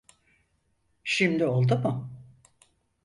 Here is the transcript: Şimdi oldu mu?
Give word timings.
Şimdi 1.03 1.45
oldu 1.45 1.79
mu? 1.83 2.09